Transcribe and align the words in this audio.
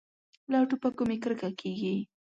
له 0.51 0.57
ټوپکو 0.69 1.03
مې 1.09 1.17
کرکه 1.23 1.49
کېږي. 1.59 1.95